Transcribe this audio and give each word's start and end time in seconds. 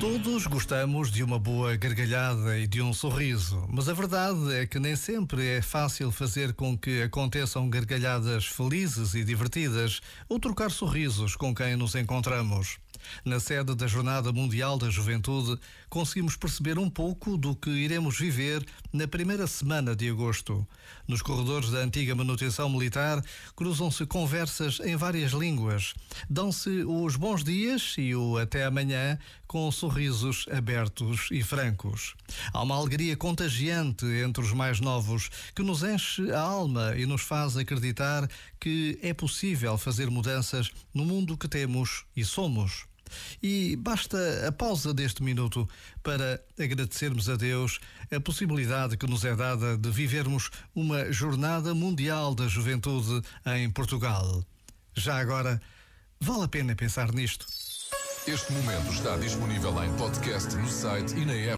Todos 0.00 0.48
gostamos 0.48 1.12
de 1.12 1.22
uma 1.22 1.38
boa 1.38 1.76
gargalhada 1.76 2.58
e 2.58 2.66
de 2.66 2.82
um 2.82 2.92
sorriso, 2.92 3.64
mas 3.68 3.88
a 3.88 3.92
verdade 3.92 4.54
é 4.54 4.66
que 4.66 4.80
nem 4.80 4.96
sempre 4.96 5.46
é 5.46 5.62
fácil 5.62 6.10
fazer 6.10 6.52
com 6.52 6.76
que 6.76 7.00
aconteçam 7.00 7.70
gargalhadas 7.70 8.46
felizes 8.46 9.14
e 9.14 9.22
divertidas 9.22 10.00
ou 10.28 10.40
trocar 10.40 10.72
sorrisos 10.72 11.36
com 11.36 11.54
quem 11.54 11.76
nos 11.76 11.94
encontramos. 11.94 12.80
Na 13.24 13.40
sede 13.40 13.74
da 13.74 13.86
Jornada 13.86 14.32
Mundial 14.32 14.78
da 14.78 14.90
Juventude, 14.90 15.58
conseguimos 15.88 16.36
perceber 16.36 16.78
um 16.78 16.90
pouco 16.90 17.36
do 17.36 17.54
que 17.54 17.70
iremos 17.70 18.18
viver 18.18 18.64
na 18.92 19.06
primeira 19.06 19.46
semana 19.46 19.94
de 19.94 20.08
agosto. 20.08 20.66
Nos 21.06 21.22
corredores 21.22 21.70
da 21.70 21.78
antiga 21.78 22.14
manutenção 22.14 22.68
militar, 22.68 23.22
cruzam-se 23.54 24.06
conversas 24.06 24.80
em 24.80 24.96
várias 24.96 25.32
línguas. 25.32 25.94
Dão-se 26.28 26.84
os 26.84 27.16
bons 27.16 27.44
dias 27.44 27.94
e 27.98 28.14
o 28.14 28.38
até 28.38 28.64
amanhã 28.64 29.18
com 29.46 29.70
sorrisos 29.70 30.46
abertos 30.50 31.28
e 31.30 31.42
francos. 31.42 32.14
Há 32.52 32.62
uma 32.62 32.76
alegria 32.76 33.16
contagiante 33.16 34.04
entre 34.04 34.42
os 34.42 34.52
mais 34.52 34.80
novos 34.80 35.30
que 35.54 35.62
nos 35.62 35.82
enche 35.82 36.30
a 36.32 36.40
alma 36.40 36.94
e 36.96 37.06
nos 37.06 37.22
faz 37.22 37.56
acreditar 37.56 38.28
que 38.60 38.98
é 39.02 39.14
possível 39.14 39.78
fazer 39.78 40.10
mudanças 40.10 40.70
no 40.92 41.04
mundo 41.04 41.36
que 41.36 41.48
temos 41.48 42.04
e 42.16 42.24
somos. 42.24 42.86
E 43.42 43.76
basta 43.76 44.18
a 44.46 44.52
pausa 44.52 44.92
deste 44.92 45.22
minuto 45.22 45.68
para 46.02 46.42
agradecermos 46.58 47.28
a 47.28 47.36
Deus 47.36 47.78
a 48.14 48.20
possibilidade 48.20 48.96
que 48.96 49.06
nos 49.06 49.24
é 49.24 49.34
dada 49.34 49.76
de 49.76 49.90
vivermos 49.90 50.50
uma 50.74 51.10
Jornada 51.12 51.74
Mundial 51.74 52.34
da 52.34 52.48
Juventude 52.48 53.22
em 53.46 53.70
Portugal. 53.70 54.44
Já 54.94 55.18
agora, 55.18 55.60
vale 56.20 56.44
a 56.44 56.48
pena 56.48 56.74
pensar 56.74 57.12
nisto. 57.12 57.46
Este 58.26 58.52
momento 58.52 58.90
está 58.92 59.16
disponível 59.16 59.84
em 59.84 59.92
podcast 59.96 60.52
no 60.56 60.68
site 60.68 61.14
e 61.14 61.24
na 61.24 61.32
app. 61.32 61.54